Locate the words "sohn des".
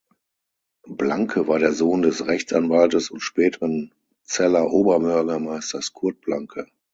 1.73-2.25